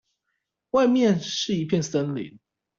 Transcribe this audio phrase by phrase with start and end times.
[0.71, 2.39] 外面是一片森林